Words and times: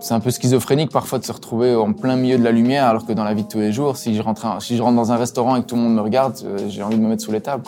C'est 0.00 0.14
un 0.14 0.20
peu 0.20 0.30
schizophrénique 0.30 0.92
parfois 0.92 1.18
de 1.18 1.24
se 1.24 1.32
retrouver 1.32 1.74
en 1.74 1.92
plein 1.92 2.14
milieu 2.14 2.38
de 2.38 2.44
la 2.44 2.52
lumière, 2.52 2.86
alors 2.86 3.04
que 3.04 3.12
dans 3.12 3.24
la 3.24 3.34
vie 3.34 3.42
de 3.42 3.48
tous 3.48 3.58
les 3.58 3.72
jours, 3.72 3.96
si 3.96 4.14
je 4.14 4.22
rentre, 4.22 4.46
dans 4.92 5.12
un 5.12 5.16
restaurant 5.16 5.56
et 5.56 5.62
que 5.62 5.66
tout 5.66 5.74
le 5.74 5.82
monde 5.82 5.94
me 5.94 6.00
regarde, 6.00 6.36
euh, 6.44 6.68
j'ai 6.68 6.82
envie 6.84 6.96
de 6.96 7.02
me 7.02 7.08
mettre 7.08 7.24
sous 7.24 7.32
les 7.32 7.40
tables. 7.40 7.64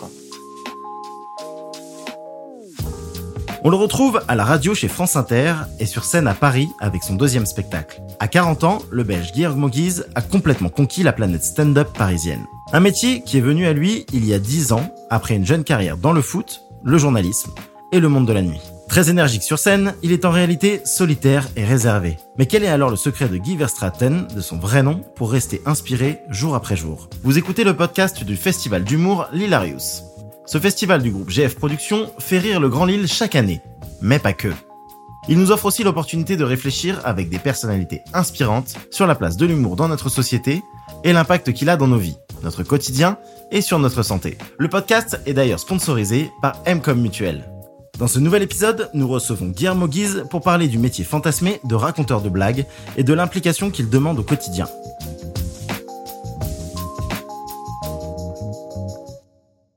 On 3.63 3.69
le 3.69 3.75
retrouve 3.75 4.21
à 4.27 4.35
la 4.35 4.45
radio 4.45 4.73
chez 4.73 4.87
France 4.87 5.15
Inter 5.15 5.53
et 5.79 5.85
sur 5.85 6.05
scène 6.05 6.27
à 6.27 6.33
Paris 6.33 6.69
avec 6.79 7.03
son 7.03 7.15
deuxième 7.15 7.45
spectacle. 7.45 8.01
À 8.19 8.27
40 8.27 8.63
ans, 8.63 8.79
le 8.89 9.03
belge 9.03 9.33
Guillermo 9.33 9.69
Guise 9.69 10.07
a 10.15 10.21
complètement 10.21 10.69
conquis 10.69 11.03
la 11.03 11.13
planète 11.13 11.43
stand-up 11.43 11.89
parisienne. 11.95 12.45
Un 12.71 12.79
métier 12.79 13.21
qui 13.21 13.37
est 13.37 13.41
venu 13.41 13.67
à 13.67 13.73
lui 13.73 14.05
il 14.13 14.25
y 14.25 14.33
a 14.33 14.39
10 14.39 14.71
ans, 14.71 14.89
après 15.09 15.35
une 15.35 15.45
jeune 15.45 15.63
carrière 15.63 15.97
dans 15.97 16.13
le 16.13 16.21
foot, 16.21 16.61
le 16.83 16.97
journalisme 16.97 17.51
et 17.91 17.99
le 17.99 18.07
monde 18.07 18.25
de 18.25 18.33
la 18.33 18.41
nuit. 18.41 18.61
Très 18.91 19.09
énergique 19.09 19.43
sur 19.43 19.57
scène, 19.57 19.93
il 20.03 20.11
est 20.11 20.25
en 20.25 20.31
réalité 20.31 20.81
solitaire 20.83 21.47
et 21.55 21.63
réservé. 21.63 22.17
Mais 22.37 22.45
quel 22.45 22.61
est 22.61 22.67
alors 22.67 22.89
le 22.89 22.97
secret 22.97 23.29
de 23.29 23.37
Guy 23.37 23.55
Verstraeten, 23.55 24.27
de 24.35 24.41
son 24.41 24.57
vrai 24.57 24.83
nom, 24.83 25.01
pour 25.15 25.31
rester 25.31 25.61
inspiré 25.65 26.19
jour 26.27 26.55
après 26.55 26.75
jour? 26.75 27.07
Vous 27.23 27.37
écoutez 27.37 27.63
le 27.63 27.73
podcast 27.73 28.21
du 28.25 28.35
festival 28.35 28.83
d'humour 28.83 29.27
L'Hilarius. 29.31 30.03
Ce 30.45 30.57
festival 30.57 31.01
du 31.01 31.09
groupe 31.09 31.29
GF 31.29 31.55
Productions 31.55 32.11
fait 32.19 32.39
rire 32.39 32.59
le 32.59 32.67
Grand 32.67 32.83
Lille 32.83 33.07
chaque 33.07 33.35
année, 33.35 33.61
mais 34.01 34.19
pas 34.19 34.33
que. 34.33 34.49
Il 35.29 35.39
nous 35.39 35.51
offre 35.51 35.67
aussi 35.67 35.85
l'opportunité 35.85 36.35
de 36.35 36.43
réfléchir 36.43 36.99
avec 37.05 37.29
des 37.29 37.39
personnalités 37.39 38.01
inspirantes 38.13 38.73
sur 38.89 39.07
la 39.07 39.15
place 39.15 39.37
de 39.37 39.45
l'humour 39.45 39.77
dans 39.77 39.87
notre 39.87 40.09
société 40.09 40.61
et 41.05 41.13
l'impact 41.13 41.53
qu'il 41.53 41.69
a 41.69 41.77
dans 41.77 41.87
nos 41.87 41.97
vies, 41.97 42.17
notre 42.43 42.63
quotidien 42.63 43.17
et 43.51 43.61
sur 43.61 43.79
notre 43.79 44.03
santé. 44.03 44.37
Le 44.57 44.67
podcast 44.67 45.21
est 45.25 45.33
d'ailleurs 45.33 45.59
sponsorisé 45.61 46.29
par 46.41 46.61
Mcom 46.65 46.99
Mutuel. 46.99 47.45
Dans 47.97 48.07
ce 48.07 48.19
nouvel 48.19 48.41
épisode, 48.41 48.89
nous 48.93 49.07
recevons 49.07 49.47
Guillermo 49.47 49.87
Guise 49.87 50.25
pour 50.29 50.41
parler 50.41 50.67
du 50.67 50.79
métier 50.79 51.03
fantasmé 51.03 51.59
de 51.63 51.75
raconteur 51.75 52.21
de 52.21 52.29
blagues 52.29 52.65
et 52.97 53.03
de 53.03 53.13
l'implication 53.13 53.69
qu'il 53.69 53.89
demande 53.89 54.19
au 54.19 54.23
quotidien. 54.23 54.67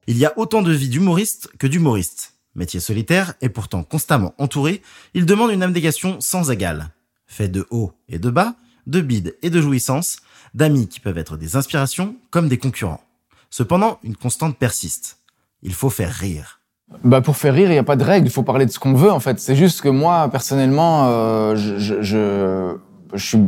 Il 0.06 0.18
y 0.18 0.24
a 0.24 0.38
autant 0.38 0.62
de 0.62 0.72
vie 0.72 0.88
d'humoriste 0.88 1.50
que 1.58 1.66
d'humoriste. 1.66 2.34
Métier 2.54 2.80
solitaire 2.80 3.34
et 3.40 3.48
pourtant 3.48 3.82
constamment 3.82 4.34
entouré, 4.38 4.80
il 5.12 5.26
demande 5.26 5.50
une 5.50 5.62
abnégation 5.62 6.20
sans 6.20 6.50
égale. 6.50 6.90
Fait 7.26 7.48
de 7.48 7.66
haut 7.70 7.92
et 8.08 8.18
de 8.18 8.30
bas, 8.30 8.54
de 8.86 9.00
bide 9.00 9.36
et 9.42 9.50
de 9.50 9.60
jouissance, 9.60 10.18
d'amis 10.54 10.88
qui 10.88 11.00
peuvent 11.00 11.18
être 11.18 11.36
des 11.36 11.56
inspirations 11.56 12.16
comme 12.30 12.48
des 12.48 12.58
concurrents. 12.58 13.04
Cependant, 13.50 13.98
une 14.02 14.16
constante 14.16 14.56
persiste. 14.56 15.18
Il 15.62 15.74
faut 15.74 15.90
faire 15.90 16.12
rire. 16.12 16.60
Bah 17.02 17.20
pour 17.20 17.36
faire 17.36 17.54
rire, 17.54 17.68
il 17.68 17.72
n'y 17.72 17.78
a 17.78 17.84
pas 17.84 17.96
de 17.96 18.04
règle. 18.04 18.26
Il 18.26 18.30
faut 18.30 18.42
parler 18.42 18.66
de 18.66 18.70
ce 18.70 18.78
qu'on 18.78 18.94
veut 18.94 19.10
en 19.10 19.20
fait. 19.20 19.40
C'est 19.40 19.56
juste 19.56 19.80
que 19.80 19.88
moi, 19.88 20.28
personnellement, 20.30 21.06
euh, 21.06 21.56
je, 21.56 22.76
suis 23.16 23.38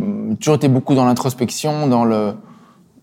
toujours 0.41 0.57
été 0.57 0.69
beaucoup 0.69 0.95
dans 0.95 1.05
l'introspection, 1.05 1.87
dans 1.87 2.05
le 2.05 2.35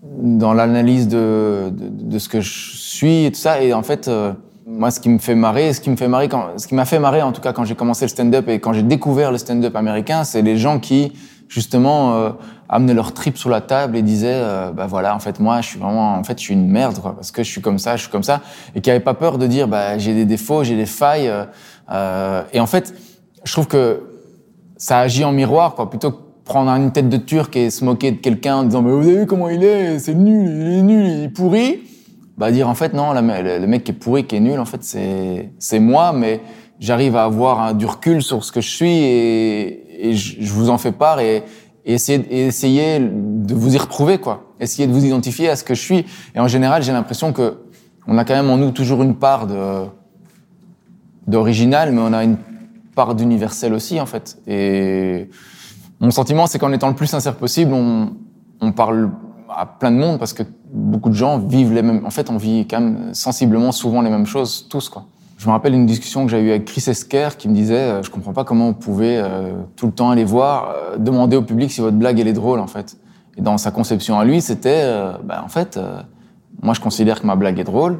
dans 0.03 0.53
l'analyse 0.53 1.07
de, 1.07 1.71
de, 1.71 2.19
ce 2.19 2.27
que 2.27 2.41
je 2.41 2.75
suis 2.75 3.25
et 3.25 3.31
tout 3.31 3.39
ça. 3.39 3.61
Et 3.61 3.73
en 3.73 3.83
fait, 3.83 4.09
euh, 4.09 4.33
moi, 4.67 4.91
ce 4.91 4.99
qui 4.99 5.07
me 5.07 5.17
fait 5.17 5.35
marrer, 5.35 5.71
ce 5.71 5.79
qui 5.79 5.89
me 5.89 5.95
fait 5.95 6.09
marrer, 6.09 6.27
ce 6.57 6.67
qui 6.67 6.75
m'a 6.75 6.85
fait 6.85 6.99
marrer 6.99 7.21
en 7.21 7.31
tout 7.31 7.41
cas 7.41 7.53
quand 7.53 7.63
j'ai 7.63 7.75
commencé 7.75 8.03
le 8.03 8.09
stand-up 8.09 8.49
et 8.49 8.59
quand 8.59 8.73
j'ai 8.73 8.83
découvert 8.83 9.31
le 9.31 9.37
stand-up 9.37 9.75
américain, 9.75 10.23
c'est 10.25 10.41
les 10.41 10.57
gens 10.57 10.79
qui 10.79 11.13
justement 11.47 12.15
euh, 12.15 12.29
amenaient 12.73 12.95
leur 12.95 13.13
trip 13.13 13.37
sur 13.37 13.49
la 13.49 13.61
table 13.61 13.95
et 13.95 14.01
disaient 14.01 14.33
euh, 14.33 14.71
bah 14.71 14.87
voilà 14.87 15.15
en 15.15 15.19
fait 15.19 15.39
moi 15.39 15.61
je 15.61 15.69
suis 15.69 15.79
vraiment 15.79 16.15
en 16.15 16.23
fait 16.23 16.39
je 16.39 16.43
suis 16.43 16.53
une 16.53 16.67
merde 16.67 16.99
quoi, 16.99 17.15
parce 17.15 17.31
que 17.31 17.43
je 17.43 17.49
suis 17.49 17.61
comme 17.61 17.77
ça 17.77 17.95
je 17.95 18.01
suis 18.03 18.11
comme 18.11 18.23
ça. 18.23 18.41
Et 18.75 18.81
qui 18.81 18.89
n'avaient 18.89 18.99
pas 18.99 19.13
peur 19.13 19.37
de 19.37 19.45
dire 19.45 19.67
bah 19.67 19.97
j'ai 19.99 20.13
des 20.13 20.25
défauts 20.25 20.63
j'ai 20.63 20.75
des 20.75 20.87
failles 20.87 21.27
euh, 21.27 21.45
euh, 21.91 22.43
et 22.51 22.59
en 22.59 22.65
fait 22.65 22.93
je 23.43 23.51
trouve 23.51 23.67
que 23.67 24.01
ça 24.77 24.99
agit 24.99 25.23
en 25.23 25.31
miroir 25.31 25.75
quoi 25.75 25.89
plutôt 25.89 26.11
que 26.11 26.17
prendre 26.45 26.71
une 26.71 26.91
tête 26.91 27.09
de 27.09 27.17
turc 27.17 27.55
et 27.55 27.69
se 27.69 27.85
moquer 27.85 28.11
de 28.11 28.17
quelqu'un 28.17 28.55
en 28.57 28.63
disant 28.63 28.81
mais 28.81 28.91
vous 28.91 29.07
avez 29.07 29.19
vu 29.19 29.25
comment 29.27 29.49
il 29.49 29.63
est 29.63 29.99
c'est 29.99 30.15
nul 30.15 30.49
il 30.49 30.77
est 30.79 30.81
nul 30.81 31.05
il 31.05 31.23
est 31.25 31.29
pourri 31.29 31.81
bah 32.37 32.51
dire 32.51 32.67
en 32.67 32.75
fait 32.75 32.93
non 32.93 33.13
le 33.13 33.67
mec 33.67 33.83
qui 33.83 33.91
est 33.91 33.95
pourri 33.95 34.25
qui 34.25 34.35
est 34.35 34.41
nul 34.41 34.59
en 34.59 34.65
fait 34.65 34.83
c'est 34.83 35.51
c'est 35.59 35.79
moi 35.79 36.11
mais 36.11 36.41
j'arrive 36.79 37.15
à 37.15 37.23
avoir 37.23 37.61
un, 37.61 37.73
du 37.73 37.85
recul 37.85 38.23
sur 38.23 38.43
ce 38.43 38.51
que 38.51 38.61
je 38.61 38.69
suis 38.69 38.91
et, 38.91 40.09
et 40.09 40.13
je, 40.15 40.41
je, 40.41 40.51
vous 40.51 40.69
en 40.69 40.77
fais 40.77 40.91
part 40.91 41.19
et, 41.19 41.43
et 41.85 41.93
essayer, 41.93 42.99
de 42.99 43.53
vous 43.53 43.75
y 43.75 43.77
retrouver, 43.77 44.17
quoi. 44.17 44.53
Essayer 44.59 44.87
de 44.87 44.93
vous 44.93 45.05
identifier 45.05 45.49
à 45.49 45.55
ce 45.55 45.63
que 45.63 45.75
je 45.75 45.81
suis. 45.81 46.05
Et 46.33 46.39
en 46.39 46.47
général, 46.47 46.81
j'ai 46.83 46.93
l'impression 46.93 47.33
que 47.33 47.57
on 48.07 48.17
a 48.17 48.25
quand 48.25 48.33
même 48.33 48.49
en 48.49 48.57
nous 48.57 48.71
toujours 48.71 49.01
une 49.03 49.15
part 49.15 49.47
de 49.47 49.85
d'original, 51.27 51.91
mais 51.93 52.01
on 52.01 52.11
a 52.11 52.23
une 52.23 52.37
part 52.95 53.15
d'universel 53.15 53.73
aussi, 53.73 53.99
en 53.99 54.05
fait. 54.05 54.37
Et 54.45 55.29
mon 55.99 56.11
sentiment, 56.11 56.47
c'est 56.47 56.59
qu'en 56.59 56.71
étant 56.73 56.89
le 56.89 56.95
plus 56.95 57.07
sincère 57.07 57.35
possible, 57.35 57.73
on, 57.73 58.13
on 58.59 58.71
parle 58.73 59.11
à 59.49 59.65
plein 59.65 59.91
de 59.91 59.97
monde 59.97 60.19
parce 60.19 60.33
que 60.33 60.43
beaucoup 60.71 61.09
de 61.09 61.15
gens 61.15 61.37
vivent 61.37 61.73
les 61.73 61.81
mêmes. 61.81 62.05
En 62.05 62.09
fait, 62.09 62.29
on 62.29 62.37
vit 62.37 62.67
quand 62.67 62.81
même 62.81 63.13
sensiblement 63.13 63.71
souvent 63.71 64.01
les 64.01 64.09
mêmes 64.09 64.25
choses, 64.25 64.67
tous, 64.69 64.89
quoi. 64.89 65.05
Je 65.43 65.49
me 65.49 65.51
rappelle 65.51 65.73
une 65.73 65.85
discussion 65.85 66.23
que 66.23 66.31
j'ai 66.31 66.39
eue 66.39 66.51
avec 66.51 66.63
Chris 66.63 66.85
Esquer 66.87 67.27
qui 67.37 67.49
me 67.49 67.53
disait 67.53 67.75
euh, 67.75 68.01
Je 68.01 68.09
comprends 68.09 68.31
pas 68.31 68.45
comment 68.45 68.67
vous 68.67 68.75
pouvez 68.75 69.17
euh, 69.17 69.51
tout 69.75 69.87
le 69.87 69.91
temps 69.91 70.09
aller 70.09 70.23
voir, 70.23 70.69
euh, 70.69 70.97
demander 70.97 71.35
au 71.35 71.41
public 71.41 71.69
si 71.69 71.81
votre 71.81 71.97
blague 71.97 72.17
elle 72.17 72.29
est 72.29 72.33
drôle 72.33 72.61
en 72.61 72.67
fait. 72.67 72.95
Et 73.35 73.41
dans 73.41 73.57
sa 73.57 73.69
conception 73.69 74.17
à 74.17 74.23
lui, 74.23 74.39
c'était 74.39 74.83
euh, 74.83 75.17
bah, 75.21 75.41
En 75.43 75.49
fait, 75.49 75.75
euh, 75.75 76.01
moi 76.61 76.73
je 76.73 76.79
considère 76.79 77.19
que 77.19 77.27
ma 77.27 77.35
blague 77.35 77.59
est 77.59 77.65
drôle 77.65 77.99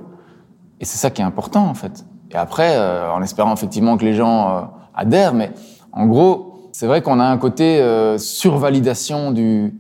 et 0.80 0.86
c'est 0.86 0.98
ça 0.98 1.10
qui 1.10 1.22
est 1.22 1.26
important 1.26 1.66
en 1.66 1.74
fait. 1.74 2.06
Et 2.32 2.38
après, 2.38 2.80
en 3.12 3.22
espérant 3.22 3.54
effectivement 3.54 3.98
que 3.98 4.06
les 4.06 4.14
gens 4.14 4.72
adhèrent, 4.96 5.34
mais 5.34 5.52
en 5.92 6.06
gros, 6.06 6.70
c'est 6.72 6.88
vrai 6.88 7.02
qu'on 7.02 7.20
a 7.20 7.26
un 7.26 7.38
côté 7.38 7.80
survalidation 8.18 9.32
du, 9.32 9.78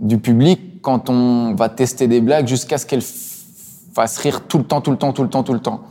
du 0.00 0.16
public 0.18 0.80
quand 0.80 1.10
on 1.10 1.54
va 1.54 1.68
tester 1.68 2.08
des 2.08 2.22
blagues 2.22 2.48
jusqu'à 2.48 2.78
ce 2.78 2.86
qu'elles 2.86 3.04
fassent 3.94 4.18
rire 4.18 4.48
tout 4.48 4.58
le 4.58 4.64
temps, 4.64 4.80
tout 4.80 4.90
le 4.90 4.96
temps, 4.96 5.12
tout 5.12 5.22
le 5.22 5.28
temps, 5.28 5.42
tout 5.44 5.52
le 5.52 5.60
temps. 5.60 5.82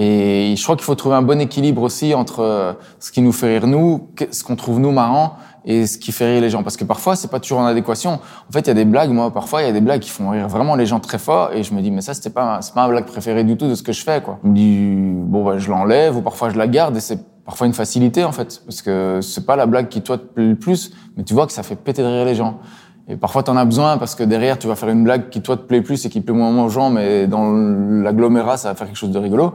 Et 0.00 0.54
je 0.56 0.62
crois 0.62 0.76
qu'il 0.76 0.84
faut 0.84 0.94
trouver 0.94 1.16
un 1.16 1.22
bon 1.22 1.40
équilibre 1.40 1.82
aussi 1.82 2.14
entre 2.14 2.40
euh, 2.40 2.72
ce 3.00 3.10
qui 3.10 3.20
nous 3.20 3.32
fait 3.32 3.58
rire 3.58 3.66
nous, 3.66 4.08
ce 4.30 4.44
qu'on 4.44 4.54
trouve 4.54 4.78
nous 4.78 4.92
marrant 4.92 5.34
et 5.64 5.88
ce 5.88 5.98
qui 5.98 6.12
fait 6.12 6.34
rire 6.34 6.40
les 6.40 6.50
gens. 6.50 6.62
Parce 6.62 6.76
que 6.76 6.84
parfois, 6.84 7.16
c'est 7.16 7.28
pas 7.28 7.40
toujours 7.40 7.58
en 7.58 7.66
adéquation. 7.66 8.12
En 8.12 8.52
fait, 8.52 8.60
il 8.60 8.68
y 8.68 8.70
a 8.70 8.74
des 8.74 8.84
blagues, 8.84 9.10
moi, 9.10 9.32
parfois, 9.32 9.62
il 9.62 9.66
y 9.66 9.68
a 9.68 9.72
des 9.72 9.80
blagues 9.80 10.00
qui 10.00 10.10
font 10.10 10.30
rire 10.30 10.46
vraiment 10.46 10.76
les 10.76 10.86
gens 10.86 11.00
très 11.00 11.18
fort 11.18 11.50
et 11.52 11.64
je 11.64 11.74
me 11.74 11.82
dis, 11.82 11.90
mais 11.90 12.00
ça, 12.00 12.14
c'était 12.14 12.30
pas, 12.30 12.60
c'est 12.62 12.74
pas 12.74 12.82
ma 12.82 12.88
blague 12.88 13.06
préférée 13.06 13.42
du 13.42 13.56
tout 13.56 13.66
de 13.66 13.74
ce 13.74 13.82
que 13.82 13.92
je 13.92 14.04
fais, 14.04 14.22
quoi. 14.22 14.38
Je 14.44 14.48
me 14.48 14.54
dis, 14.54 14.86
bon, 15.28 15.44
bah, 15.44 15.58
je 15.58 15.68
l'enlève 15.68 16.16
ou 16.16 16.22
parfois 16.22 16.50
je 16.50 16.56
la 16.56 16.68
garde 16.68 16.96
et 16.96 17.00
c'est 17.00 17.18
parfois 17.44 17.66
une 17.66 17.74
facilité, 17.74 18.22
en 18.22 18.32
fait. 18.32 18.62
Parce 18.64 18.82
que 18.82 19.18
c'est 19.20 19.46
pas 19.46 19.56
la 19.56 19.66
blague 19.66 19.88
qui, 19.88 20.00
toi, 20.02 20.16
te 20.16 20.22
plaît 20.22 20.46
le 20.46 20.54
plus, 20.54 20.92
mais 21.16 21.24
tu 21.24 21.34
vois 21.34 21.48
que 21.48 21.52
ça 21.52 21.64
fait 21.64 21.76
péter 21.76 22.02
de 22.02 22.06
rire 22.06 22.24
les 22.24 22.36
gens. 22.36 22.60
Et 23.08 23.16
parfois, 23.16 23.42
tu 23.42 23.50
en 23.50 23.56
as 23.56 23.64
besoin 23.64 23.98
parce 23.98 24.14
que 24.14 24.22
derrière, 24.22 24.60
tu 24.60 24.68
vas 24.68 24.76
faire 24.76 24.90
une 24.90 25.02
blague 25.02 25.28
qui, 25.28 25.42
toi, 25.42 25.56
te 25.56 25.62
plaît 25.62 25.82
plus 25.82 26.06
et 26.06 26.08
qui 26.08 26.20
plaît 26.20 26.34
moins 26.34 26.64
aux 26.64 26.68
gens, 26.68 26.88
mais 26.88 27.26
dans 27.26 27.50
l'agglomérat, 27.50 28.58
ça 28.58 28.68
va 28.68 28.74
faire 28.76 28.86
quelque 28.86 28.96
chose 28.96 29.10
de 29.10 29.18
rigolo. 29.18 29.54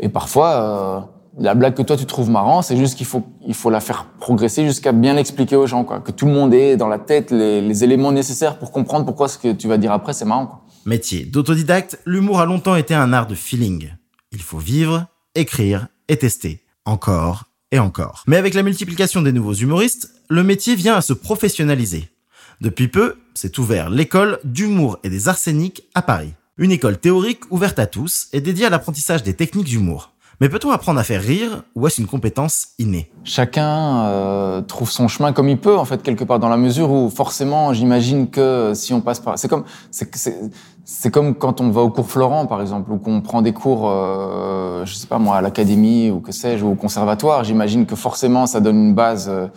Et 0.00 0.08
parfois, 0.08 0.50
euh, 0.50 1.00
la 1.38 1.54
blague 1.54 1.74
que 1.74 1.82
toi 1.82 1.96
tu 1.96 2.06
trouves 2.06 2.30
marrant, 2.30 2.62
c'est 2.62 2.76
juste 2.76 2.96
qu'il 2.96 3.06
faut, 3.06 3.22
il 3.46 3.54
faut 3.54 3.70
la 3.70 3.80
faire 3.80 4.06
progresser 4.20 4.64
jusqu'à 4.66 4.92
bien 4.92 5.14
l'expliquer 5.14 5.56
aux 5.56 5.66
gens, 5.66 5.84
quoi. 5.84 6.00
Que 6.00 6.12
tout 6.12 6.26
le 6.26 6.32
monde 6.32 6.54
ait 6.54 6.76
dans 6.76 6.88
la 6.88 6.98
tête 6.98 7.30
les, 7.30 7.60
les, 7.60 7.84
éléments 7.84 8.12
nécessaires 8.12 8.58
pour 8.58 8.72
comprendre 8.72 9.04
pourquoi 9.04 9.28
ce 9.28 9.38
que 9.38 9.52
tu 9.52 9.68
vas 9.68 9.78
dire 9.78 9.92
après 9.92 10.12
c'est 10.12 10.24
marrant, 10.24 10.46
quoi. 10.46 10.62
Métier 10.84 11.24
d'autodidacte, 11.24 11.98
l'humour 12.06 12.40
a 12.40 12.46
longtemps 12.46 12.76
été 12.76 12.94
un 12.94 13.12
art 13.12 13.26
de 13.26 13.34
feeling. 13.34 13.90
Il 14.32 14.40
faut 14.40 14.58
vivre, 14.58 15.06
écrire 15.34 15.88
et 16.08 16.16
tester. 16.16 16.62
Encore 16.84 17.44
et 17.72 17.80
encore. 17.80 18.22
Mais 18.28 18.36
avec 18.36 18.54
la 18.54 18.62
multiplication 18.62 19.22
des 19.22 19.32
nouveaux 19.32 19.54
humoristes, 19.54 20.10
le 20.28 20.44
métier 20.44 20.76
vient 20.76 20.94
à 20.94 21.00
se 21.00 21.12
professionnaliser. 21.12 22.08
Depuis 22.60 22.88
peu, 22.88 23.16
s'est 23.34 23.58
ouvert 23.58 23.90
l'école 23.90 24.38
d'humour 24.44 24.98
et 25.02 25.10
des 25.10 25.28
arséniques 25.28 25.82
à 25.94 26.02
Paris. 26.02 26.32
Une 26.58 26.70
école 26.70 26.96
théorique 26.96 27.42
ouverte 27.50 27.78
à 27.78 27.86
tous 27.86 28.28
et 28.32 28.40
dédiée 28.40 28.64
à 28.64 28.70
l'apprentissage 28.70 29.22
des 29.22 29.34
techniques 29.34 29.66
d'humour. 29.66 30.12
Mais 30.40 30.48
peut-on 30.48 30.70
apprendre 30.70 30.98
à 30.98 31.04
faire 31.04 31.20
rire 31.20 31.64
ou 31.74 31.86
est-ce 31.86 32.00
une 32.00 32.06
compétence 32.06 32.68
innée? 32.78 33.10
Chacun 33.24 34.06
euh, 34.06 34.62
trouve 34.62 34.90
son 34.90 35.06
chemin 35.06 35.34
comme 35.34 35.50
il 35.50 35.58
peut 35.58 35.76
en 35.76 35.84
fait 35.84 36.02
quelque 36.02 36.24
part 36.24 36.38
dans 36.38 36.48
la 36.48 36.56
mesure 36.56 36.90
où 36.90 37.10
forcément 37.10 37.74
j'imagine 37.74 38.30
que 38.30 38.72
si 38.74 38.94
on 38.94 39.02
passe 39.02 39.20
par 39.20 39.38
c'est 39.38 39.48
comme 39.48 39.64
c'est 39.90 41.10
comme 41.10 41.34
quand 41.34 41.60
on 41.60 41.68
va 41.68 41.82
au 41.82 41.90
cours 41.90 42.08
Florent 42.08 42.46
par 42.46 42.62
exemple 42.62 42.90
ou 42.90 42.96
qu'on 42.96 43.20
prend 43.20 43.42
des 43.42 43.52
cours 43.52 43.90
euh, 43.90 44.86
je 44.86 44.94
sais 44.94 45.06
pas 45.06 45.18
moi 45.18 45.36
à 45.36 45.40
l'académie 45.42 46.10
ou 46.10 46.20
que 46.20 46.32
sais-je 46.32 46.64
ou 46.64 46.72
au 46.72 46.74
conservatoire 46.74 47.44
j'imagine 47.44 47.84
que 47.84 47.96
forcément 47.96 48.46
ça 48.46 48.60
donne 48.60 48.76
une 48.76 48.94
base 48.94 49.28
euh, 49.28 49.48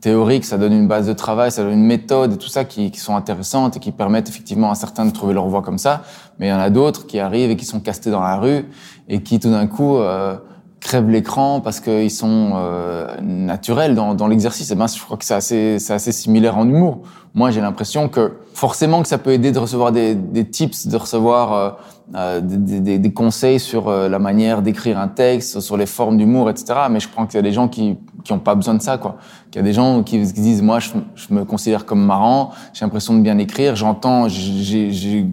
théorique, 0.00 0.44
ça 0.44 0.58
donne 0.58 0.72
une 0.72 0.88
base 0.88 1.06
de 1.06 1.12
travail, 1.12 1.50
ça 1.50 1.62
donne 1.62 1.72
une 1.74 1.86
méthode 1.86 2.34
et 2.34 2.36
tout 2.36 2.48
ça 2.48 2.64
qui, 2.64 2.90
qui, 2.90 3.00
sont 3.00 3.16
intéressantes 3.16 3.76
et 3.76 3.80
qui 3.80 3.92
permettent 3.92 4.28
effectivement 4.28 4.70
à 4.70 4.74
certains 4.74 5.04
de 5.04 5.10
trouver 5.10 5.34
leur 5.34 5.46
voie 5.48 5.62
comme 5.62 5.78
ça. 5.78 6.02
Mais 6.38 6.46
il 6.46 6.50
y 6.50 6.52
en 6.52 6.60
a 6.60 6.70
d'autres 6.70 7.06
qui 7.06 7.18
arrivent 7.18 7.50
et 7.50 7.56
qui 7.56 7.64
sont 7.64 7.80
castés 7.80 8.10
dans 8.10 8.20
la 8.20 8.36
rue 8.36 8.66
et 9.08 9.22
qui 9.22 9.40
tout 9.40 9.50
d'un 9.50 9.66
coup 9.66 9.96
euh, 9.98 10.36
crèvent 10.80 11.10
l'écran 11.10 11.60
parce 11.60 11.80
qu'ils 11.80 12.10
sont 12.10 12.52
euh, 12.54 13.06
naturels 13.20 13.94
dans, 13.94 14.14
dans 14.14 14.28
l'exercice. 14.28 14.70
Et 14.70 14.74
ben, 14.74 14.86
je 14.86 15.02
crois 15.02 15.16
que 15.16 15.24
c'est 15.24 15.34
assez, 15.34 15.78
assez 15.90 16.12
similaire 16.12 16.56
en 16.56 16.68
humour. 16.68 17.02
Moi 17.34 17.50
j'ai 17.50 17.60
l'impression 17.60 18.08
que 18.08 18.32
forcément 18.54 19.02
que 19.02 19.08
ça 19.08 19.18
peut 19.18 19.32
aider 19.32 19.52
de 19.52 19.58
recevoir 19.58 19.92
des, 19.92 20.14
des 20.14 20.44
tips, 20.44 20.88
de 20.88 20.96
recevoir 20.96 21.52
euh, 21.52 21.70
euh 22.14 22.40
des, 22.40 22.80
des, 22.80 22.98
des, 22.98 23.12
conseils 23.12 23.60
sur 23.60 23.88
euh, 23.88 24.08
la 24.08 24.18
manière 24.18 24.62
d'écrire 24.62 24.98
un 24.98 25.08
texte, 25.08 25.60
sur 25.60 25.76
les 25.76 25.86
formes 25.86 26.16
d'humour, 26.16 26.50
etc. 26.50 26.74
Mais 26.90 27.00
je 27.00 27.08
crois 27.08 27.26
qu'il 27.26 27.36
y 27.36 27.38
a 27.38 27.42
des 27.42 27.52
gens 27.52 27.68
qui 27.68 27.96
qui 28.24 28.32
ont 28.32 28.38
pas 28.38 28.54
besoin 28.54 28.74
de 28.74 28.82
ça, 28.82 28.98
quoi. 28.98 29.16
Qu'il 29.50 29.60
y 29.60 29.64
a 29.64 29.66
des 29.66 29.72
gens 29.72 30.02
qui, 30.02 30.20
qui 30.20 30.40
disent, 30.40 30.60
moi, 30.60 30.80
je, 30.80 30.90
je, 31.14 31.32
me 31.32 31.44
considère 31.44 31.86
comme 31.86 32.04
marrant, 32.04 32.50
j'ai 32.74 32.84
l'impression 32.84 33.14
de 33.14 33.22
bien 33.22 33.38
écrire, 33.38 33.74
j'entends, 33.74 34.28
j'ai 34.28 35.26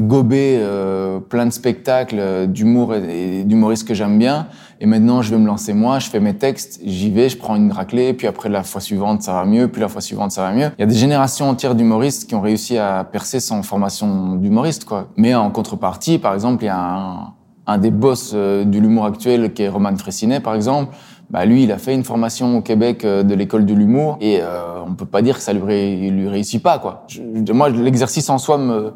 gobé 0.00 0.58
euh, 0.58 1.18
plein 1.18 1.44
de 1.44 1.50
spectacles 1.50 2.46
d'humour 2.46 2.94
et, 2.94 3.40
et 3.40 3.44
d'humoristes 3.44 3.86
que 3.86 3.92
j'aime 3.92 4.18
bien, 4.18 4.46
et 4.82 4.86
maintenant, 4.86 5.22
je 5.22 5.30
vais 5.30 5.38
me 5.38 5.46
lancer 5.46 5.74
moi, 5.74 6.00
je 6.00 6.10
fais 6.10 6.18
mes 6.18 6.34
textes, 6.34 6.80
j'y 6.84 7.08
vais, 7.08 7.28
je 7.28 7.36
prends 7.36 7.54
une 7.54 7.70
raclée, 7.70 8.14
puis 8.14 8.26
après 8.26 8.48
la 8.48 8.64
fois 8.64 8.80
suivante, 8.80 9.22
ça 9.22 9.32
va 9.32 9.44
mieux, 9.44 9.68
puis 9.68 9.80
la 9.80 9.86
fois 9.86 10.00
suivante, 10.00 10.32
ça 10.32 10.42
va 10.42 10.52
mieux. 10.52 10.70
Il 10.76 10.80
y 10.80 10.82
a 10.82 10.86
des 10.86 10.96
générations 10.96 11.31
entières 11.40 11.74
d'humoristes 11.74 12.28
qui 12.28 12.34
ont 12.34 12.40
réussi 12.40 12.76
à 12.76 13.04
percer 13.04 13.40
sans 13.40 13.62
formation 13.62 14.36
d'humoriste, 14.36 14.84
quoi. 14.84 15.08
Mais 15.16 15.34
en 15.34 15.50
contrepartie, 15.50 16.18
par 16.18 16.34
exemple, 16.34 16.64
il 16.64 16.66
y 16.66 16.70
a 16.70 17.32
un, 17.66 17.78
des 17.78 17.90
boss 17.90 18.32
euh, 18.34 18.64
de 18.64 18.78
l'humour 18.78 19.06
actuel 19.06 19.54
qui 19.54 19.62
est 19.62 19.68
Roman 19.68 19.96
Fressinet, 19.96 20.40
par 20.40 20.54
exemple. 20.54 20.94
Bah, 21.30 21.46
lui, 21.46 21.62
il 21.62 21.72
a 21.72 21.78
fait 21.78 21.94
une 21.94 22.04
formation 22.04 22.58
au 22.58 22.60
Québec 22.60 23.04
euh, 23.04 23.22
de 23.22 23.34
l'école 23.34 23.64
de 23.64 23.72
l'humour 23.72 24.18
et 24.20 24.40
euh, 24.42 24.82
on 24.86 24.94
peut 24.94 25.06
pas 25.06 25.22
dire 25.22 25.36
que 25.36 25.42
ça 25.42 25.54
lui, 25.54 26.10
lui 26.10 26.28
réussit 26.28 26.62
pas, 26.62 26.78
quoi. 26.78 27.06
Moi, 27.50 27.70
l'exercice 27.70 28.28
en 28.28 28.36
soi 28.36 28.58
me 28.58 28.92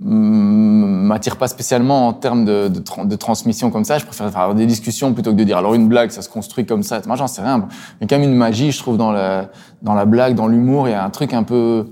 m'attire 0.00 1.36
pas 1.36 1.48
spécialement 1.48 2.06
en 2.08 2.12
termes 2.12 2.44
de, 2.44 2.68
de, 2.68 3.04
de, 3.04 3.16
transmission 3.16 3.70
comme 3.70 3.84
ça. 3.84 3.98
Je 3.98 4.04
préfère 4.04 4.30
faire 4.30 4.54
des 4.54 4.66
discussions 4.66 5.12
plutôt 5.12 5.32
que 5.32 5.36
de 5.36 5.44
dire 5.44 5.58
alors 5.58 5.74
une 5.74 5.88
blague, 5.88 6.10
ça 6.10 6.22
se 6.22 6.28
construit 6.28 6.66
comme 6.66 6.82
ça. 6.82 7.00
Moi, 7.06 7.16
j'en 7.16 7.26
sais 7.26 7.42
rien. 7.42 7.66
Il 8.00 8.02
y 8.02 8.04
a 8.04 8.06
quand 8.06 8.18
même 8.18 8.30
une 8.30 8.36
magie, 8.36 8.70
je 8.70 8.78
trouve, 8.78 8.96
dans 8.96 9.10
la, 9.10 9.50
dans 9.82 9.94
la 9.94 10.04
blague, 10.04 10.34
dans 10.34 10.46
l'humour. 10.46 10.88
Il 10.88 10.92
y 10.92 10.94
a 10.94 11.04
un 11.04 11.10
truc 11.10 11.34
un 11.34 11.42
peu 11.42 11.86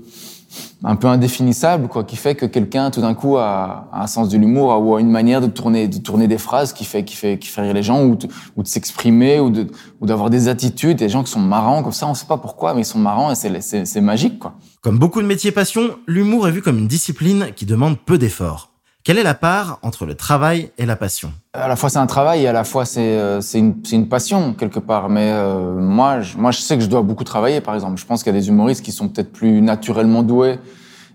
un 0.83 0.95
peu 0.95 1.07
indéfinissable, 1.07 1.87
quoi, 1.87 2.03
qui 2.03 2.15
fait 2.15 2.35
que 2.35 2.45
quelqu'un, 2.45 2.91
tout 2.91 3.01
d'un 3.01 3.13
coup, 3.13 3.37
a, 3.37 3.89
un 3.91 4.07
sens 4.07 4.29
de 4.29 4.37
l'humour 4.37 4.79
ou 4.81 4.95
a 4.95 5.01
une 5.01 5.09
manière 5.09 5.41
de 5.41 5.47
tourner, 5.47 5.87
de 5.87 5.97
tourner 5.97 6.27
des 6.27 6.37
phrases 6.37 6.73
qui 6.73 6.85
fait, 6.85 7.03
qui 7.03 7.15
fait, 7.15 7.39
qui 7.39 7.47
fait 7.47 7.61
rire 7.61 7.73
les 7.73 7.83
gens 7.83 8.03
ou 8.03 8.15
de, 8.15 8.27
ou 8.55 8.63
de 8.63 8.67
s'exprimer 8.67 9.39
ou 9.39 9.49
de, 9.49 9.67
ou 10.01 10.05
d'avoir 10.05 10.29
des 10.29 10.47
attitudes, 10.47 10.97
des 10.97 11.09
gens 11.09 11.23
qui 11.23 11.31
sont 11.31 11.39
marrants 11.39 11.81
comme 11.83 11.93
ça, 11.93 12.07
on 12.07 12.13
sait 12.13 12.27
pas 12.27 12.37
pourquoi, 12.37 12.73
mais 12.73 12.81
ils 12.81 12.85
sont 12.85 12.99
marrants 12.99 13.31
et 13.31 13.35
c'est, 13.35 13.85
c'est 13.85 14.01
magique, 14.01 14.39
quoi. 14.39 14.53
Comme 14.81 14.99
beaucoup 14.99 15.21
de 15.21 15.27
métiers 15.27 15.51
passion, 15.51 15.97
l'humour 16.05 16.47
est 16.47 16.51
vu 16.51 16.61
comme 16.61 16.77
une 16.77 16.87
discipline 16.87 17.47
qui 17.55 17.65
demande 17.65 17.97
peu 17.97 18.17
d'efforts. 18.17 18.76
Quelle 19.07 19.19
est 19.19 19.23
la 19.23 19.35
part 19.35 19.79
entre 19.83 20.05
le 20.05 20.15
travail 20.15 20.69
et 20.77 20.85
la 20.85 20.97
passion? 20.97 21.31
À 21.53 21.69
la 21.69 21.77
fois 21.77 21.89
c'est 21.89 21.97
un 21.97 22.07
travail 22.07 22.43
et 22.43 22.47
à 22.49 22.51
la 22.51 22.65
fois 22.65 22.83
c'est 22.83 23.17
euh, 23.17 23.39
une, 23.53 24.09
passion 24.09 24.51
quelque 24.51 24.79
part. 24.79 25.07
Mais 25.07 25.31
euh, 25.31 25.79
moi, 25.79 26.19
je, 26.19 26.35
moi 26.35 26.51
je 26.51 26.59
sais 26.59 26.75
que 26.75 26.83
je 26.83 26.89
dois 26.89 27.03
beaucoup 27.03 27.23
travailler. 27.23 27.61
Par 27.61 27.73
exemple, 27.73 27.97
je 27.97 28.05
pense 28.05 28.21
qu'il 28.21 28.33
y 28.33 28.35
a 28.35 28.37
des 28.37 28.49
humoristes 28.49 28.83
qui 28.83 28.91
sont 28.91 29.07
peut-être 29.07 29.31
plus 29.31 29.61
naturellement 29.61 30.23
doués 30.23 30.59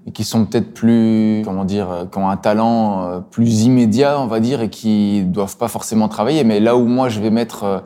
et 0.06 0.10
qui 0.10 0.24
sont 0.24 0.46
peut-être 0.46 0.72
plus 0.72 1.42
comment 1.44 1.66
dire, 1.66 1.90
euh, 1.90 2.04
qui 2.06 2.16
ont 2.16 2.30
un 2.30 2.38
talent 2.38 3.26
plus 3.30 3.64
immédiat, 3.64 4.18
on 4.18 4.26
va 4.26 4.40
dire, 4.40 4.62
et 4.62 4.70
qui 4.70 5.24
doivent 5.24 5.58
pas 5.58 5.68
forcément 5.68 6.08
travailler. 6.08 6.44
Mais 6.44 6.60
là 6.60 6.78
où 6.78 6.86
moi 6.86 7.10
je 7.10 7.20
vais 7.20 7.28
mettre 7.28 7.84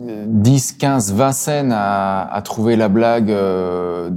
10, 0.00 0.72
15, 0.72 1.12
20 1.12 1.30
scènes 1.30 1.72
à, 1.72 2.42
trouver 2.44 2.74
la 2.74 2.88
blague 2.88 3.32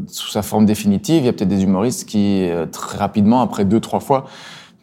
sous 0.07 0.31
sa 0.31 0.41
forme 0.41 0.65
définitive, 0.65 1.21
il 1.21 1.25
y 1.27 1.29
a 1.29 1.33
peut-être 1.33 1.47
des 1.47 1.61
humoristes 1.61 2.09
qui 2.09 2.49
très 2.71 2.97
rapidement, 2.97 3.43
après 3.43 3.65
deux, 3.65 3.79
trois 3.79 3.99
fois, 3.99 4.25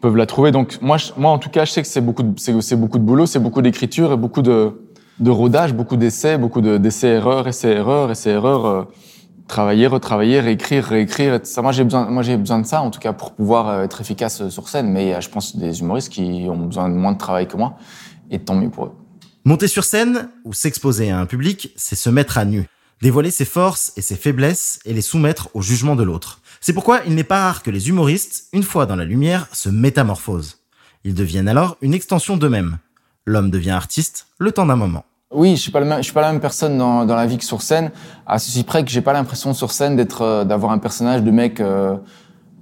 peuvent 0.01 0.15
la 0.15 0.25
trouver. 0.25 0.51
Donc 0.51 0.79
moi, 0.81 0.97
je, 0.97 1.11
moi 1.17 1.31
en 1.31 1.39
tout 1.39 1.49
cas, 1.49 1.65
je 1.65 1.71
sais 1.71 1.81
que 1.81 1.87
c'est 1.87 2.01
beaucoup, 2.01 2.23
c'est, 2.37 2.75
beaucoup 2.75 2.99
de 2.99 3.03
boulot, 3.03 3.25
c'est 3.25 3.39
beaucoup 3.39 3.61
d'écriture 3.61 4.13
et 4.13 4.17
beaucoup 4.17 4.41
de, 4.41 4.71
de 5.19 5.31
rodage, 5.31 5.73
beaucoup 5.73 5.97
d'essais, 5.97 6.37
beaucoup 6.37 6.61
de, 6.61 6.77
d'essais 6.77 7.09
erreurs, 7.09 7.47
essais 7.47 7.71
erreurs, 7.71 8.11
essais 8.11 8.31
erreurs. 8.31 8.65
Euh, 8.65 8.83
travailler, 9.47 9.87
retravailler, 9.87 10.39
réécrire, 10.39 10.83
réécrire. 10.83 11.39
Ça. 11.43 11.61
Moi, 11.61 11.71
j'ai 11.71 11.83
besoin, 11.83 12.09
moi, 12.09 12.21
j'ai 12.21 12.37
besoin 12.37 12.59
de 12.59 12.65
ça, 12.65 12.81
en 12.81 12.91
tout 12.91 12.99
cas, 12.99 13.13
pour 13.13 13.33
pouvoir 13.33 13.69
euh, 13.69 13.83
être 13.83 14.01
efficace 14.01 14.41
euh, 14.41 14.49
sur 14.49 14.67
scène. 14.67 14.91
Mais 14.91 15.13
a, 15.13 15.21
je 15.21 15.29
pense, 15.29 15.55
des 15.55 15.79
humoristes 15.79 16.09
qui 16.09 16.45
ont 16.49 16.57
besoin 16.57 16.89
de 16.89 16.93
moins 16.93 17.13
de 17.13 17.17
travail 17.17 17.47
que 17.47 17.57
moi, 17.57 17.77
et 18.29 18.39
tant 18.39 18.55
mieux 18.55 18.69
pour 18.69 18.85
eux. 18.85 18.91
Monter 19.45 19.67
sur 19.67 19.85
scène 19.85 20.29
ou 20.43 20.53
s'exposer 20.53 21.09
à 21.09 21.19
un 21.19 21.25
public, 21.25 21.71
c'est 21.77 21.95
se 21.95 22.09
mettre 22.09 22.37
à 22.37 22.43
nu, 22.43 22.65
dévoiler 23.01 23.31
ses 23.31 23.45
forces 23.45 23.93
et 23.95 24.01
ses 24.01 24.15
faiblesses 24.15 24.79
et 24.85 24.93
les 24.93 25.01
soumettre 25.01 25.49
au 25.53 25.61
jugement 25.61 25.95
de 25.95 26.03
l'autre. 26.03 26.41
C'est 26.61 26.73
pourquoi 26.73 27.01
il 27.05 27.15
n'est 27.15 27.23
pas 27.23 27.41
rare 27.41 27.63
que 27.63 27.71
les 27.71 27.89
humoristes, 27.89 28.45
une 28.53 28.63
fois 28.63 28.85
dans 28.85 28.95
la 28.95 29.05
lumière, 29.05 29.47
se 29.51 29.69
métamorphosent. 29.69 30.59
Ils 31.03 31.13
deviennent 31.13 31.47
alors 31.47 31.77
une 31.81 31.93
extension 31.93 32.37
d'eux-mêmes. 32.37 32.77
L'homme 33.25 33.49
devient 33.49 33.71
artiste 33.71 34.27
le 34.39 34.51
temps 34.51 34.65
d'un 34.65 34.75
moment. 34.75 35.05
Oui, 35.31 35.57
je 35.57 35.61
suis 35.61 35.71
pas 35.71 36.01
suis 36.01 36.13
pas 36.13 36.21
la 36.21 36.31
même 36.31 36.39
personne 36.39 36.77
dans, 36.77 37.05
la 37.05 37.25
vie 37.25 37.37
que 37.37 37.43
sur 37.43 37.61
scène. 37.61 37.91
À 38.25 38.39
ceci 38.39 38.63
près 38.63 38.85
que 38.85 38.89
j'ai 38.89 39.01
pas 39.01 39.11
l'impression 39.11 39.53
sur 39.53 39.71
scène 39.71 39.97
d'être, 39.97 40.21
euh, 40.21 40.43
d'avoir 40.45 40.71
un 40.71 40.77
personnage 40.77 41.21
de 41.21 41.31
mec 41.31 41.59
euh, 41.59 41.97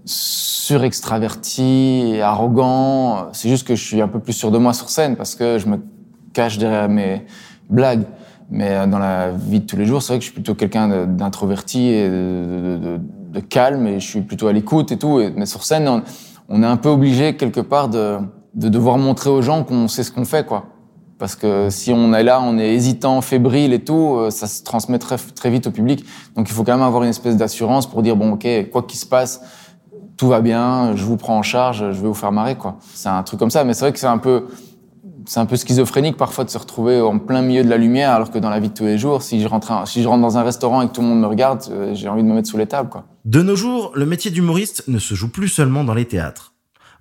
surextraverti 0.05 2.13
et 2.15 2.21
arrogant. 2.23 3.31
C'est 3.33 3.49
juste 3.49 3.67
que 3.67 3.75
je 3.75 3.83
suis 3.83 4.01
un 4.01 4.07
peu 4.07 4.19
plus 4.19 4.33
sûr 4.33 4.49
de 4.49 4.57
moi 4.57 4.73
sur 4.73 4.89
scène 4.89 5.15
parce 5.15 5.35
que 5.35 5.59
je 5.59 5.67
me 5.67 5.77
cache 6.33 6.57
derrière 6.57 6.89
mes 6.89 7.23
blagues. 7.69 8.05
Mais 8.49 8.71
euh, 8.71 8.87
dans 8.87 8.99
la 8.99 9.29
vie 9.29 9.59
de 9.59 9.65
tous 9.65 9.77
les 9.77 9.85
jours, 9.85 10.01
c'est 10.01 10.13
vrai 10.13 10.17
que 10.17 10.25
je 10.25 10.31
suis 10.31 10.33
plutôt 10.33 10.55
quelqu'un 10.55 11.05
d'introverti 11.05 11.89
et 11.89 12.09
de, 12.09 12.99
calme 13.41 13.87
et 13.87 13.99
je 13.99 14.07
suis 14.07 14.21
plutôt 14.21 14.47
à 14.47 14.53
l'écoute 14.53 14.91
et 14.91 14.97
tout. 14.97 15.21
mais 15.35 15.45
sur 15.45 15.63
scène, 15.63 16.03
on, 16.49 16.63
est 16.63 16.65
un 16.65 16.77
peu 16.77 16.89
obligé 16.89 17.35
quelque 17.35 17.61
part 17.61 17.89
de, 17.89 18.17
de 18.53 18.69
devoir 18.69 18.97
montrer 18.97 19.29
aux 19.29 19.41
gens 19.41 19.63
qu'on 19.63 19.87
sait 19.87 20.03
ce 20.03 20.11
qu'on 20.11 20.25
fait, 20.25 20.45
quoi. 20.45 20.65
Parce 21.17 21.35
que 21.35 21.69
si 21.69 21.93
on 21.93 22.13
est 22.13 22.23
là, 22.23 22.41
on 22.41 22.57
est 22.57 22.73
hésitant, 22.73 23.21
fébrile 23.21 23.71
et 23.71 23.83
tout, 23.83 24.15
euh, 24.17 24.29
ça 24.29 24.47
se 24.47 24.63
transmet 24.63 24.99
très, 24.99 25.17
très 25.17 25.49
vite 25.49 25.67
au 25.67 25.71
public. 25.71 26.05
Donc 26.35 26.49
il 26.49 26.53
faut 26.53 26.63
quand 26.63 26.73
même 26.73 26.85
avoir 26.85 27.03
une 27.03 27.09
espèce 27.09 27.37
d'assurance 27.37 27.89
pour 27.89 28.01
dire 28.01 28.17
bon, 28.17 28.33
ok, 28.33 28.69
quoi 28.71 28.83
qu'il 28.83 28.99
se 28.99 29.05
passe, 29.05 29.41
tout 30.17 30.27
va 30.27 30.41
bien, 30.41 30.93
je 30.95 31.05
vous 31.05 31.15
prends 31.15 31.37
en 31.37 31.41
charge, 31.41 31.79
je 31.91 32.01
vais 32.01 32.07
vous 32.07 32.13
faire 32.13 32.33
marrer, 32.33 32.55
quoi. 32.55 32.77
C'est 32.93 33.09
un 33.09 33.23
truc 33.23 33.39
comme 33.39 33.49
ça. 33.49 33.63
Mais 33.63 33.73
c'est 33.73 33.85
vrai 33.85 33.93
que 33.93 33.99
c'est 33.99 34.07
un 34.07 34.17
peu 34.17 34.47
c'est 35.27 35.39
un 35.39 35.45
peu 35.45 35.55
schizophrénique 35.55 36.17
parfois 36.17 36.43
de 36.43 36.49
se 36.49 36.57
retrouver 36.57 37.01
en 37.01 37.17
plein 37.17 37.41
milieu 37.41 37.63
de 37.63 37.69
la 37.69 37.77
lumière, 37.77 38.11
alors 38.11 38.29
que 38.29 38.37
dans 38.37 38.49
la 38.49 38.59
vie 38.59 38.69
de 38.69 38.73
tous 38.73 38.83
les 38.83 38.97
jours, 38.97 39.21
si 39.21 39.41
je 39.41 39.47
rentre, 39.47 39.87
si 39.87 40.03
je 40.03 40.07
rentre 40.07 40.21
dans 40.21 40.37
un 40.37 40.43
restaurant 40.43 40.81
et 40.81 40.87
que 40.87 40.93
tout 40.93 41.01
le 41.01 41.07
monde 41.07 41.19
me 41.19 41.27
regarde, 41.27 41.63
euh, 41.71 41.93
j'ai 41.93 42.07
envie 42.07 42.23
de 42.23 42.27
me 42.27 42.33
mettre 42.33 42.47
sous 42.47 42.57
les 42.57 42.67
tables. 42.67 42.89
Quoi. 42.89 43.05
De 43.25 43.41
nos 43.41 43.55
jours, 43.55 43.91
le 43.95 44.05
métier 44.05 44.29
d'humoriste 44.29 44.83
ne 44.87 44.99
se 44.99 45.15
joue 45.15 45.29
plus 45.29 45.47
seulement 45.49 45.83
dans 45.83 45.95
les 45.95 46.05
théâtres. 46.05 46.53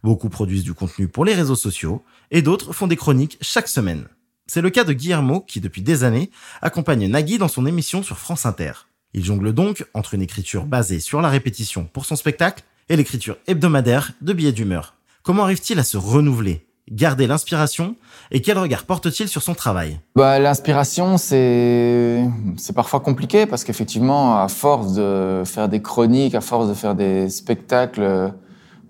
Beaucoup 0.03 0.31
produisent 0.31 0.65
du 0.65 0.73
contenu 0.73 1.07
pour 1.07 1.27
les 1.27 1.35
réseaux 1.35 1.55
sociaux 1.55 2.03
et 2.31 2.41
d'autres 2.41 2.73
font 2.73 2.87
des 2.87 2.97
chroniques 2.97 3.37
chaque 3.43 3.69
semaine. 3.69 4.09
C'est 4.47 4.63
le 4.63 4.71
cas 4.71 4.85
de 4.85 4.95
Guillermo 4.95 5.43
qui, 5.43 5.61
depuis 5.61 5.83
des 5.83 6.03
années, 6.03 6.31
accompagne 6.63 7.07
Nagui 7.09 7.37
dans 7.37 7.49
son 7.49 7.67
émission 7.67 8.03
sur 8.03 8.17
France 8.17 8.47
Inter. 8.47 8.73
Il 9.13 9.23
jongle 9.23 9.53
donc 9.53 9.85
entre 9.93 10.15
une 10.15 10.23
écriture 10.23 10.65
basée 10.65 10.99
sur 10.99 11.21
la 11.21 11.29
répétition 11.29 11.85
pour 11.93 12.07
son 12.07 12.17
spectacle 12.17 12.65
et 12.89 12.97
l'écriture 12.97 13.37
hebdomadaire 13.47 14.13
de 14.23 14.33
billets 14.33 14.53
d'humeur. 14.53 14.95
Comment 15.23 15.43
arrive-t-il 15.43 15.79
à 15.79 15.85
se 15.85 15.99
renouveler? 15.99 16.64
Garder 16.91 17.27
l'inspiration. 17.27 17.97
Et 18.31 18.41
quel 18.41 18.59
regard 18.59 18.85
porte-t-il 18.85 19.29
sur 19.29 19.43
son 19.43 19.55
travail? 19.55 20.01
Bah, 20.15 20.39
L'inspiration, 20.39 21.17
c'est 21.19 22.29
parfois 22.75 23.01
compliqué 23.01 23.47
parce 23.47 23.65
qu'effectivement, 23.65 24.39
à 24.39 24.49
force 24.49 24.95
de 24.95 25.43
faire 25.45 25.69
des 25.69 25.83
chroniques, 25.83 26.35
à 26.35 26.41
force 26.41 26.69
de 26.69 26.75
faire 26.75 26.95
des 26.95 27.29
spectacles, 27.29 28.33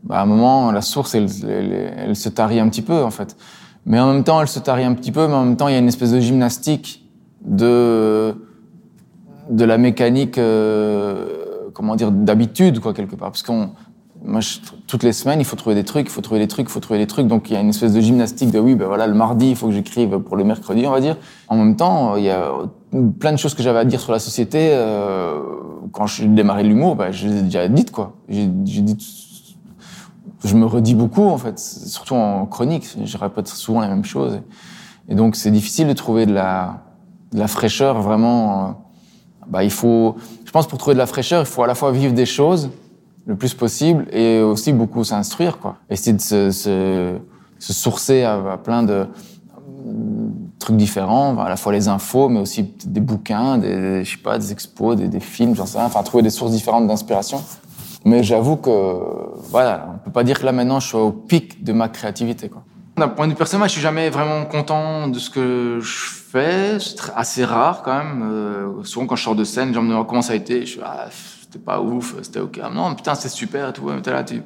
bah, 0.02 0.18
à 0.18 0.22
un 0.22 0.26
moment, 0.26 0.72
la 0.72 0.82
source, 0.82 1.14
elle, 1.14 1.28
se 1.28 2.28
tarit 2.28 2.60
un 2.60 2.68
petit 2.68 2.82
peu 2.82 3.02
en 3.02 3.10
fait. 3.10 3.36
Mais 3.86 4.00
en 4.00 4.12
même 4.12 4.24
temps, 4.24 4.40
elle 4.40 4.48
se 4.48 4.58
tarit 4.58 4.84
un 4.84 4.94
petit 4.94 5.12
peu, 5.12 5.26
mais 5.26 5.34
en 5.34 5.44
même 5.44 5.56
temps, 5.56 5.68
il 5.68 5.72
y 5.72 5.76
a 5.76 5.80
une 5.80 5.88
espèce 5.88 6.12
de 6.12 6.20
gymnastique 6.20 7.04
de 7.44 8.34
de 9.50 9.64
la 9.66 9.76
mécanique, 9.76 10.38
euh, 10.38 11.68
comment 11.74 11.96
dire, 11.96 12.10
d'habitude 12.10 12.80
quoi 12.80 12.94
quelque 12.94 13.14
part, 13.14 13.30
parce 13.30 13.42
qu'on 13.42 13.72
moi, 14.24 14.40
je, 14.40 14.58
toutes 14.86 15.02
les 15.02 15.12
semaines, 15.12 15.40
il 15.40 15.44
faut 15.44 15.56
trouver 15.56 15.74
des 15.74 15.84
trucs, 15.84 16.06
il 16.06 16.10
faut 16.10 16.22
trouver 16.22 16.40
des 16.40 16.48
trucs, 16.48 16.68
il 16.68 16.72
faut 16.72 16.80
trouver 16.80 16.98
des 16.98 17.06
trucs. 17.06 17.26
Donc, 17.26 17.50
il 17.50 17.54
y 17.54 17.56
a 17.56 17.60
une 17.60 17.68
espèce 17.68 17.92
de 17.92 18.00
gymnastique 18.00 18.50
de 18.50 18.58
oui, 18.58 18.74
ben 18.74 18.86
voilà, 18.86 19.06
le 19.06 19.14
mardi, 19.14 19.50
il 19.50 19.56
faut 19.56 19.66
que 19.66 19.72
j'écrive 19.72 20.18
pour 20.18 20.36
le 20.36 20.44
mercredi, 20.44 20.86
on 20.86 20.90
va 20.90 21.00
dire. 21.00 21.16
En 21.48 21.56
même 21.56 21.76
temps, 21.76 22.16
il 22.16 22.24
y 22.24 22.30
a 22.30 22.50
plein 23.18 23.32
de 23.32 23.36
choses 23.36 23.54
que 23.54 23.62
j'avais 23.62 23.80
à 23.80 23.84
dire 23.84 24.00
sur 24.00 24.12
la 24.12 24.18
société. 24.18 24.70
Euh, 24.72 25.40
quand 25.92 26.06
j'ai 26.06 26.26
démarré 26.26 26.62
l'humour, 26.62 26.96
ben, 26.96 27.10
je 27.10 27.28
les 27.28 27.38
ai 27.38 27.42
déjà 27.42 27.68
dites, 27.68 27.90
quoi. 27.90 28.14
J'ai 28.28 28.46
dit, 28.46 28.96
je 30.42 30.54
me 30.54 30.64
redis 30.64 30.94
beaucoup, 30.94 31.24
en 31.24 31.38
fait, 31.38 31.58
surtout 31.58 32.14
en 32.14 32.46
chronique. 32.46 32.86
Je 33.04 33.18
répète 33.18 33.48
souvent 33.48 33.82
les 33.82 33.88
mêmes 33.88 34.04
choses. 34.04 34.40
Et 35.08 35.14
donc, 35.14 35.36
c'est 35.36 35.50
difficile 35.50 35.86
de 35.86 35.92
trouver 35.92 36.24
de 36.24 36.32
la, 36.32 36.82
de 37.32 37.38
la 37.38 37.48
fraîcheur, 37.48 38.00
vraiment. 38.00 38.80
Bah, 39.46 39.64
il 39.64 39.70
faut, 39.70 40.16
je 40.46 40.50
pense, 40.50 40.66
pour 40.66 40.78
trouver 40.78 40.94
de 40.94 40.98
la 40.98 41.06
fraîcheur, 41.06 41.42
il 41.42 41.46
faut 41.46 41.62
à 41.62 41.66
la 41.66 41.74
fois 41.74 41.92
vivre 41.92 42.14
des 42.14 42.24
choses, 42.24 42.70
le 43.26 43.36
plus 43.36 43.54
possible 43.54 44.06
et 44.12 44.40
aussi 44.40 44.72
beaucoup 44.72 45.04
s'instruire, 45.04 45.58
quoi. 45.58 45.76
Essayer 45.90 46.12
de 46.12 46.20
se, 46.20 46.50
se, 46.50 47.16
se 47.58 47.72
sourcer 47.72 48.22
à, 48.22 48.58
plein 48.62 48.82
de 48.82 48.92
euh, 48.92 49.06
trucs 50.58 50.76
différents, 50.76 51.38
à 51.38 51.48
la 51.48 51.56
fois 51.56 51.72
les 51.72 51.88
infos, 51.88 52.28
mais 52.28 52.40
aussi 52.40 52.74
des 52.84 53.00
bouquins, 53.00 53.58
des, 53.58 54.04
je 54.04 54.10
sais 54.12 54.22
pas, 54.22 54.38
des 54.38 54.52
expos, 54.52 54.96
des, 54.96 55.08
des 55.08 55.20
films, 55.20 55.54
j'en 55.54 55.66
sais 55.66 55.78
rien. 55.78 55.86
Enfin, 55.86 56.02
trouver 56.02 56.22
des 56.22 56.30
sources 56.30 56.52
différentes 56.52 56.86
d'inspiration. 56.86 57.42
Mais 58.04 58.22
j'avoue 58.22 58.56
que, 58.56 59.00
voilà, 59.50 59.88
on 59.94 59.98
peut 59.98 60.12
pas 60.12 60.24
dire 60.24 60.38
que 60.38 60.44
là 60.44 60.52
maintenant 60.52 60.78
je 60.78 60.88
suis 60.88 60.96
au 60.96 61.10
pic 61.10 61.64
de 61.64 61.72
ma 61.72 61.88
créativité, 61.88 62.48
quoi. 62.50 62.62
D'un 62.96 63.08
point 63.08 63.26
de 63.26 63.32
vue 63.32 63.36
personnel, 63.36 63.66
je 63.66 63.72
suis 63.72 63.80
jamais 63.80 64.08
vraiment 64.08 64.44
content 64.44 65.08
de 65.08 65.18
ce 65.18 65.28
que 65.28 65.80
je 65.80 66.10
fais. 66.10 66.78
C'est 66.78 67.10
assez 67.16 67.44
rare 67.44 67.82
quand 67.82 67.96
même. 67.98 68.22
Euh, 68.22 68.84
souvent 68.84 69.06
quand 69.06 69.16
je 69.16 69.24
sors 69.24 69.34
de 69.34 69.42
scène, 69.42 69.68
les 69.68 69.74
gens 69.74 69.82
me 69.82 69.88
demandent 69.88 70.06
comment 70.06 70.22
ça 70.22 70.34
a 70.34 70.36
été. 70.36 70.60
Je 70.60 70.72
suis 70.72 70.80
ah, 70.84 71.08
c'était 71.54 71.64
pas 71.64 71.80
ouf, 71.80 72.16
c'était 72.22 72.40
ok. 72.40 72.60
Ah, 72.62 72.70
non, 72.70 72.94
putain, 72.94 73.14
c'était 73.14 73.28
super 73.28 73.68
et 73.68 73.72
tout. 73.72 73.82
Ouais, 73.82 73.94
là, 74.04 74.24
tu... 74.24 74.42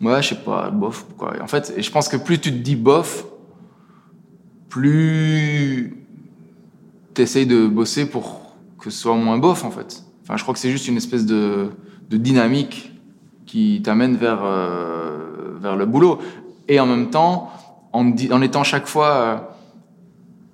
ouais, 0.00 0.22
je 0.22 0.28
sais 0.30 0.34
pas, 0.34 0.70
bof. 0.70 1.06
Quoi. 1.16 1.34
En 1.40 1.46
fait, 1.46 1.74
je 1.78 1.90
pense 1.90 2.08
que 2.08 2.16
plus 2.16 2.40
tu 2.40 2.50
te 2.50 2.56
dis 2.56 2.74
bof, 2.74 3.26
plus 4.68 5.96
tu 7.14 7.22
essayes 7.22 7.46
de 7.46 7.66
bosser 7.68 8.06
pour 8.06 8.56
que 8.80 8.90
ce 8.90 8.98
soit 8.98 9.14
moins 9.14 9.38
bof 9.38 9.64
en 9.64 9.70
fait. 9.70 10.02
Enfin, 10.24 10.36
je 10.36 10.42
crois 10.42 10.54
que 10.54 10.58
c'est 10.58 10.70
juste 10.72 10.88
une 10.88 10.96
espèce 10.96 11.26
de, 11.26 11.70
de 12.10 12.16
dynamique 12.16 12.92
qui 13.46 13.80
t'amène 13.84 14.16
vers, 14.16 14.40
euh, 14.42 15.56
vers 15.60 15.76
le 15.76 15.86
boulot. 15.86 16.18
Et 16.66 16.80
en 16.80 16.86
même 16.86 17.10
temps, 17.10 17.52
en, 17.92 18.10
en 18.10 18.42
étant 18.42 18.64
chaque 18.64 18.88
fois 18.88 19.14
euh, 19.14 19.36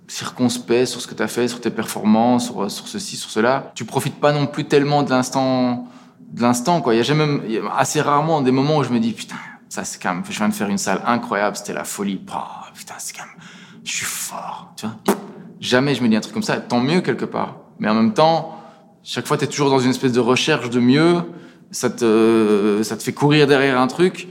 circonspect 0.08 0.86
sur 0.86 1.00
ce 1.00 1.06
que 1.06 1.14
tu 1.14 1.22
as 1.22 1.28
fait, 1.28 1.48
sur 1.48 1.60
tes 1.60 1.70
performances, 1.70 2.46
sur, 2.46 2.70
sur, 2.70 2.88
ceci, 2.88 3.16
sur 3.16 3.30
cela, 3.30 3.72
tu 3.74 3.84
profites 3.84 4.18
pas 4.18 4.32
non 4.32 4.46
plus 4.46 4.64
tellement 4.64 5.02
de 5.02 5.10
l'instant 5.10 5.86
de 6.32 6.42
l'instant 6.42 6.80
quoi. 6.80 6.94
Il 6.94 6.98
y 6.98 7.00
a 7.00 7.04
jamais 7.04 7.48
y 7.48 7.58
a 7.58 7.74
assez 7.76 8.00
rarement 8.00 8.40
des 8.40 8.50
moments 8.50 8.78
où 8.78 8.84
je 8.84 8.90
me 8.90 8.98
dis 8.98 9.12
putain, 9.12 9.36
ça 9.68 9.84
c'est 9.84 10.02
quand 10.02 10.14
même 10.14 10.24
je 10.28 10.36
viens 10.36 10.48
de 10.48 10.54
faire 10.54 10.68
une 10.68 10.78
salle 10.78 11.02
incroyable, 11.06 11.56
c'était 11.56 11.74
la 11.74 11.84
folie. 11.84 12.20
Oh, 12.34 12.38
putain, 12.74 12.94
c'est 12.98 13.16
quand 13.16 13.24
même 13.24 13.36
je 13.84 13.92
suis 13.92 14.06
fort, 14.06 14.72
tu 14.76 14.86
vois. 14.86 15.16
Jamais 15.60 15.94
je 15.94 16.02
me 16.02 16.08
dis 16.08 16.16
un 16.16 16.20
truc 16.20 16.34
comme 16.34 16.42
ça, 16.42 16.56
tant 16.58 16.80
mieux 16.80 17.00
quelque 17.00 17.24
part. 17.24 17.56
Mais 17.78 17.88
en 17.88 17.94
même 17.94 18.12
temps, 18.12 18.60
chaque 19.02 19.26
fois 19.26 19.36
tu 19.36 19.44
es 19.44 19.46
toujours 19.46 19.70
dans 19.70 19.78
une 19.78 19.90
espèce 19.90 20.12
de 20.12 20.20
recherche 20.20 20.70
de 20.70 20.80
mieux, 20.80 21.22
ça 21.70 21.90
te 21.90 22.80
ça 22.82 22.96
te 22.96 23.02
fait 23.02 23.12
courir 23.12 23.46
derrière 23.46 23.78
un 23.78 23.86
truc 23.86 24.28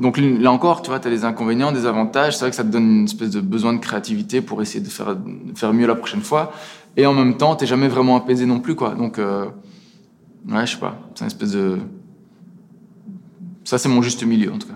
donc 0.00 0.16
là 0.16 0.50
encore, 0.50 0.80
tu 0.80 0.88
vois, 0.88 0.98
tu 0.98 1.08
as 1.08 1.10
des 1.10 1.26
inconvénients, 1.26 1.72
des 1.72 1.84
avantages. 1.84 2.32
C'est 2.32 2.40
vrai 2.40 2.50
que 2.50 2.56
ça 2.56 2.64
te 2.64 2.68
donne 2.68 3.00
une 3.00 3.04
espèce 3.04 3.30
de 3.30 3.42
besoin 3.42 3.74
de 3.74 3.80
créativité 3.80 4.40
pour 4.40 4.62
essayer 4.62 4.82
de 4.82 4.88
faire, 4.88 5.74
mieux 5.74 5.86
la 5.86 5.94
prochaine 5.94 6.22
fois. 6.22 6.52
Et 6.96 7.04
en 7.04 7.12
même 7.12 7.36
temps, 7.36 7.54
t'es 7.54 7.66
jamais 7.66 7.86
vraiment 7.86 8.16
apaisé 8.16 8.46
non 8.46 8.60
plus, 8.60 8.74
quoi. 8.74 8.94
Donc, 8.94 9.18
euh, 9.18 9.44
ouais, 10.48 10.66
je 10.66 10.72
sais 10.72 10.78
pas. 10.78 10.98
C'est 11.14 11.24
une 11.24 11.26
espèce 11.26 11.50
de. 11.50 11.78
Ça, 13.64 13.76
c'est 13.76 13.90
mon 13.90 14.00
juste 14.00 14.24
milieu, 14.24 14.50
en 14.50 14.58
tout 14.58 14.68
cas. 14.68 14.74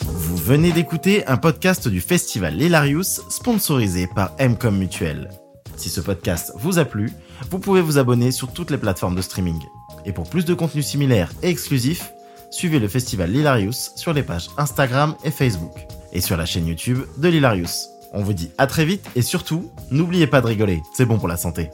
Vous 0.00 0.36
venez 0.36 0.72
d'écouter 0.72 1.26
un 1.26 1.36
podcast 1.36 1.88
du 1.88 2.00
festival 2.00 2.54
L'Hilarius, 2.54 3.20
sponsorisé 3.28 4.08
par 4.14 4.34
Mcom 4.38 4.78
Mutuel. 4.78 5.28
Si 5.76 5.88
ce 5.88 6.00
podcast 6.00 6.52
vous 6.56 6.78
a 6.78 6.84
plu, 6.84 7.12
vous 7.50 7.58
pouvez 7.58 7.80
vous 7.80 7.98
abonner 7.98 8.30
sur 8.30 8.52
toutes 8.52 8.70
les 8.70 8.78
plateformes 8.78 9.16
de 9.16 9.22
streaming. 9.22 9.60
Et 10.04 10.12
pour 10.12 10.28
plus 10.28 10.44
de 10.44 10.54
contenu 10.54 10.82
similaire 10.82 11.30
et 11.42 11.48
exclusif, 11.48 12.12
suivez 12.50 12.78
le 12.78 12.88
festival 12.88 13.30
Lilarius 13.30 13.92
sur 13.96 14.12
les 14.12 14.22
pages 14.22 14.48
Instagram 14.56 15.14
et 15.24 15.30
Facebook, 15.30 15.86
et 16.12 16.20
sur 16.20 16.36
la 16.36 16.46
chaîne 16.46 16.66
YouTube 16.66 17.00
de 17.18 17.28
Lilarius. 17.28 17.88
On 18.12 18.22
vous 18.22 18.32
dit 18.32 18.50
à 18.58 18.66
très 18.66 18.84
vite 18.84 19.04
et 19.16 19.22
surtout, 19.22 19.70
n'oubliez 19.90 20.26
pas 20.26 20.40
de 20.40 20.46
rigoler, 20.46 20.82
c'est 20.96 21.06
bon 21.06 21.18
pour 21.18 21.28
la 21.28 21.36
santé. 21.36 21.70